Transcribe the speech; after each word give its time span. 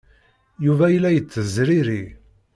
Yuba 0.65 0.85
yella 0.93 1.09
yettezriri. 1.15 2.03